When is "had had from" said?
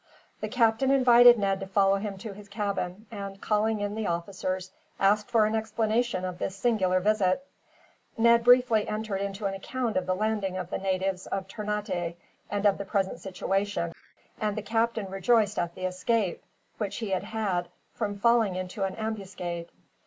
17.11-18.17